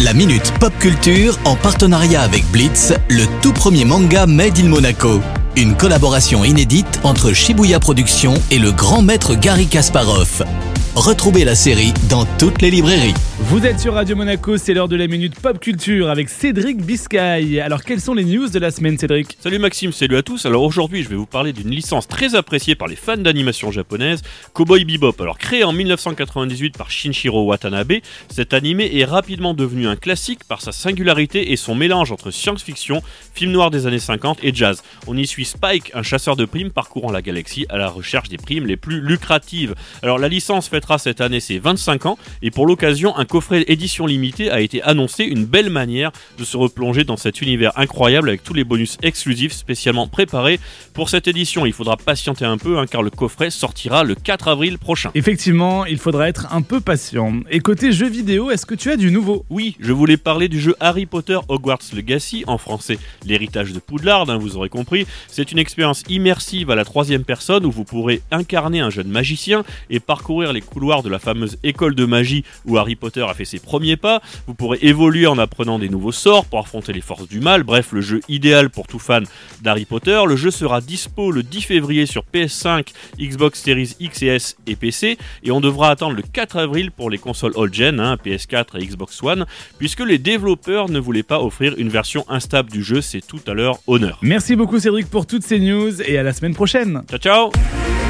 La 0.00 0.14
Minute 0.14 0.52
Pop 0.60 0.72
Culture 0.78 1.36
en 1.44 1.56
partenariat 1.56 2.22
avec 2.22 2.44
Blitz, 2.52 2.92
le 3.08 3.24
tout 3.42 3.52
premier 3.52 3.84
manga 3.84 4.26
Made 4.26 4.56
in 4.60 4.68
Monaco. 4.68 5.20
Une 5.56 5.74
collaboration 5.74 6.44
inédite 6.44 7.00
entre 7.02 7.32
Shibuya 7.32 7.80
Productions 7.80 8.34
et 8.52 8.60
le 8.60 8.70
grand 8.70 9.02
maître 9.02 9.34
Gary 9.34 9.66
Kasparov. 9.66 10.44
Retrouvez 10.98 11.44
la 11.44 11.54
série 11.54 11.94
dans 12.10 12.24
toutes 12.38 12.60
les 12.60 12.72
librairies. 12.72 13.14
Vous 13.42 13.64
êtes 13.64 13.78
sur 13.78 13.94
Radio 13.94 14.16
Monaco, 14.16 14.56
c'est 14.56 14.74
l'heure 14.74 14.88
de 14.88 14.96
la 14.96 15.06
minute 15.06 15.38
pop 15.38 15.60
culture 15.60 16.10
avec 16.10 16.28
Cédric 16.28 16.84
Biscay. 16.84 17.60
Alors 17.60 17.84
quelles 17.84 18.00
sont 18.00 18.12
les 18.12 18.24
news 18.24 18.48
de 18.48 18.58
la 18.58 18.72
semaine 18.72 18.98
Cédric? 18.98 19.38
Salut 19.40 19.60
Maxime, 19.60 19.92
salut 19.92 20.16
à 20.16 20.22
tous. 20.22 20.44
Alors 20.44 20.64
aujourd'hui, 20.64 21.04
je 21.04 21.08
vais 21.08 21.14
vous 21.14 21.24
parler 21.24 21.52
d'une 21.52 21.70
licence 21.70 22.08
très 22.08 22.34
appréciée 22.34 22.74
par 22.74 22.88
les 22.88 22.96
fans 22.96 23.16
d'animation 23.16 23.70
japonaise, 23.70 24.22
Cowboy 24.54 24.84
Bebop. 24.84 25.14
Alors 25.20 25.38
créé 25.38 25.62
en 25.62 25.72
1998 25.72 26.76
par 26.76 26.90
Shinshiro 26.90 27.44
Watanabe, 27.44 28.00
cet 28.28 28.52
animé 28.52 28.90
est 28.98 29.04
rapidement 29.04 29.54
devenu 29.54 29.86
un 29.86 29.96
classique 29.96 30.42
par 30.48 30.60
sa 30.60 30.72
singularité 30.72 31.52
et 31.52 31.56
son 31.56 31.76
mélange 31.76 32.10
entre 32.10 32.32
science-fiction, 32.32 33.02
film 33.34 33.52
noir 33.52 33.70
des 33.70 33.86
années 33.86 34.00
50 34.00 34.40
et 34.42 34.52
jazz. 34.52 34.82
On 35.06 35.16
y 35.16 35.28
suit 35.28 35.44
Spike, 35.44 35.92
un 35.94 36.02
chasseur 36.02 36.34
de 36.34 36.44
primes 36.44 36.70
parcourant 36.70 37.12
la 37.12 37.22
galaxie 37.22 37.66
à 37.68 37.78
la 37.78 37.88
recherche 37.88 38.28
des 38.28 38.36
primes 38.36 38.66
les 38.66 38.76
plus 38.76 39.00
lucratives. 39.00 39.76
Alors 40.02 40.18
la 40.18 40.28
licence 40.28 40.68
cette 40.96 41.20
année 41.20 41.40
ses 41.40 41.58
25 41.58 42.06
ans 42.06 42.18
et 42.40 42.50
pour 42.50 42.66
l'occasion 42.66 43.14
un 43.18 43.26
coffret 43.26 43.64
édition 43.68 44.06
limitée 44.06 44.50
a 44.50 44.60
été 44.60 44.82
annoncé, 44.82 45.24
une 45.24 45.44
belle 45.44 45.68
manière 45.68 46.12
de 46.38 46.44
se 46.44 46.56
replonger 46.56 47.04
dans 47.04 47.18
cet 47.18 47.42
univers 47.42 47.72
incroyable 47.76 48.30
avec 48.30 48.42
tous 48.42 48.54
les 48.54 48.64
bonus 48.64 48.96
exclusifs 49.02 49.52
spécialement 49.52 50.06
préparés 50.06 50.60
pour 50.94 51.10
cette 51.10 51.28
édition. 51.28 51.66
Il 51.66 51.72
faudra 51.72 51.96
patienter 51.96 52.46
un 52.46 52.56
peu 52.56 52.78
hein, 52.78 52.86
car 52.86 53.02
le 53.02 53.10
coffret 53.10 53.50
sortira 53.50 54.04
le 54.04 54.14
4 54.14 54.48
avril 54.48 54.78
prochain. 54.78 55.10
Effectivement, 55.14 55.84
il 55.84 55.98
faudra 55.98 56.28
être 56.28 56.52
un 56.52 56.62
peu 56.62 56.80
patient. 56.80 57.40
Et 57.50 57.60
côté 57.60 57.92
jeux 57.92 58.08
vidéo, 58.08 58.50
est-ce 58.50 58.66
que 58.66 58.74
tu 58.74 58.90
as 58.90 58.96
du 58.96 59.10
nouveau? 59.10 59.44
Oui, 59.50 59.76
je 59.80 59.92
voulais 59.92 60.16
parler 60.16 60.48
du 60.48 60.60
jeu 60.60 60.74
Harry 60.80 61.06
Potter 61.06 61.38
Hogwarts 61.48 61.78
Legacy, 61.94 62.44
en 62.46 62.58
français 62.58 62.98
l'héritage 63.26 63.72
de 63.72 63.78
Poudlard, 63.78 64.30
hein, 64.30 64.38
vous 64.38 64.56
aurez 64.56 64.68
compris. 64.68 65.06
C'est 65.28 65.52
une 65.52 65.58
expérience 65.58 66.02
immersive 66.08 66.70
à 66.70 66.74
la 66.74 66.84
troisième 66.84 67.24
personne 67.24 67.64
où 67.66 67.70
vous 67.70 67.84
pourrez 67.84 68.22
incarner 68.30 68.80
un 68.80 68.90
jeune 68.90 69.08
magicien 69.08 69.64
et 69.90 70.00
parcourir 70.00 70.52
les 70.52 70.60
couloirs 70.78 71.02
de 71.02 71.08
la 71.08 71.18
fameuse 71.18 71.58
école 71.64 71.96
de 71.96 72.04
magie 72.04 72.44
où 72.64 72.78
Harry 72.78 72.94
Potter 72.94 73.26
a 73.28 73.34
fait 73.34 73.44
ses 73.44 73.58
premiers 73.58 73.96
pas. 73.96 74.22
Vous 74.46 74.54
pourrez 74.54 74.78
évoluer 74.82 75.26
en 75.26 75.36
apprenant 75.36 75.80
des 75.80 75.88
nouveaux 75.88 76.12
sorts 76.12 76.44
pour 76.44 76.60
affronter 76.60 76.92
les 76.92 77.00
forces 77.00 77.26
du 77.26 77.40
mal. 77.40 77.64
Bref, 77.64 77.90
le 77.90 78.00
jeu 78.00 78.20
idéal 78.28 78.70
pour 78.70 78.86
tout 78.86 79.00
fan 79.00 79.24
d'Harry 79.60 79.86
Potter. 79.86 80.22
Le 80.24 80.36
jeu 80.36 80.52
sera 80.52 80.80
dispo 80.80 81.32
le 81.32 81.42
10 81.42 81.62
février 81.62 82.06
sur 82.06 82.22
PS5, 82.32 82.92
Xbox 83.18 83.60
Series 83.60 83.96
X 83.98 84.22
et 84.22 84.26
S 84.26 84.56
et 84.68 84.76
PC. 84.76 85.18
Et 85.42 85.50
on 85.50 85.60
devra 85.60 85.90
attendre 85.90 86.14
le 86.14 86.22
4 86.22 86.58
avril 86.58 86.92
pour 86.92 87.10
les 87.10 87.18
consoles 87.18 87.54
old-gen, 87.56 87.98
hein, 87.98 88.16
PS4 88.24 88.80
et 88.80 88.86
Xbox 88.86 89.20
One, 89.24 89.46
puisque 89.78 90.06
les 90.06 90.18
développeurs 90.18 90.88
ne 90.88 91.00
voulaient 91.00 91.24
pas 91.24 91.40
offrir 91.40 91.74
une 91.76 91.88
version 91.88 92.24
instable 92.28 92.70
du 92.70 92.84
jeu. 92.84 93.00
C'est 93.00 93.26
tout 93.26 93.40
à 93.48 93.54
leur 93.54 93.80
honneur. 93.88 94.20
Merci 94.22 94.54
beaucoup 94.54 94.78
Cédric 94.78 95.10
pour 95.10 95.26
toutes 95.26 95.42
ces 95.42 95.58
news 95.58 96.00
et 96.02 96.18
à 96.18 96.22
la 96.22 96.32
semaine 96.32 96.54
prochaine. 96.54 97.02
Ciao 97.10 97.18
ciao 97.18 97.77